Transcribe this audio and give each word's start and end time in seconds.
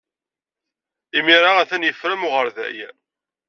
Imir-a, 1.17 1.51
atan 1.61 1.85
yeffer 1.87 2.09
am 2.11 2.25
uɣerday. 2.27 2.77